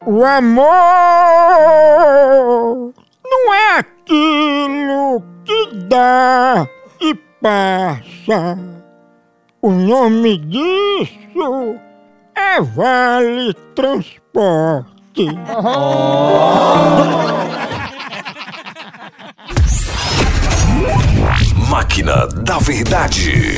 O 0.08 0.24
amor 0.24 0.64
não 3.24 3.52
é 3.52 3.78
aquilo 3.78 5.20
que 5.44 5.74
dá 5.88 6.64
e 7.00 7.12
passa. 7.42 8.56
O 9.60 9.72
nome 9.72 10.38
disso 10.38 11.74
é 12.36 12.60
Vale 12.60 13.52
Transporte. 13.74 15.26
Máquina 21.68 22.28
da 22.44 22.58
Verdade. 22.58 23.56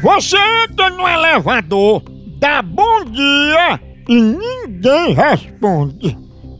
Você 0.00 0.36
entra 0.70 0.88
no 0.90 1.08
elevador, 1.08 2.04
dá 2.38 2.62
bom 2.62 3.04
dia 3.06 3.80
e 4.08 4.20
ninguém 4.20 4.65
responde. 5.14 6.16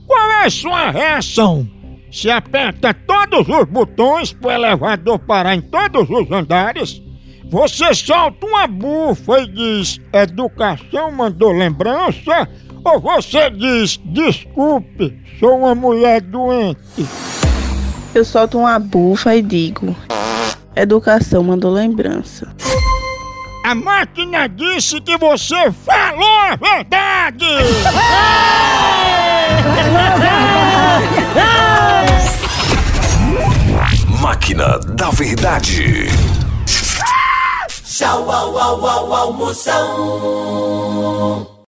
Qual 0.06 0.30
é 0.30 0.46
a 0.46 0.50
sua 0.50 0.91
reação? 0.91 1.69
Se 2.10 2.30
aperta 2.30 2.94
todos 2.94 3.48
os 3.48 3.64
botões 3.64 4.33
para 4.33 4.48
o 4.48 4.52
elevador 4.52 5.18
parar 5.18 5.55
em 5.55 5.60
todos 5.60 6.08
os 6.08 6.30
andares? 6.30 7.02
Você 7.50 7.94
solta 7.94 8.46
uma 8.46 8.66
bufa 8.66 9.41
e 9.41 9.46
diz: 9.46 10.00
Educação 10.12 11.12
mandou 11.12 11.52
lembrança? 11.52 12.48
Ou 12.84 13.01
você 13.01 13.51
diz: 13.51 14.01
Desculpe, 14.05 15.17
sou 15.39 15.58
uma 15.58 15.74
mulher 15.74 16.20
doente? 16.20 17.06
Eu 18.14 18.24
solto 18.24 18.58
uma 18.58 18.78
bufa 18.78 19.36
e 19.36 19.42
digo: 19.42 19.95
Educação 20.74 21.42
mandou 21.42 21.70
lembrança. 21.70 22.55
A 23.64 23.74
máquina 23.74 24.48
disse 24.48 25.01
que 25.01 25.17
você 25.17 25.72
falou 25.72 26.39
a 26.39 26.56
verdade! 26.56 27.46
Máquina 34.36 34.79
da 34.85 35.08
Verdade. 35.08 36.08
Tchau, 37.89 38.30
au, 38.30 38.58
au, 38.58 38.86
au, 38.86 39.13
au, 39.14 39.33
Moção. 39.33 40.36